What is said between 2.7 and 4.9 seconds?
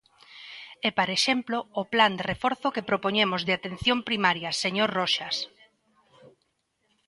que propoñemos de atención primaria, señor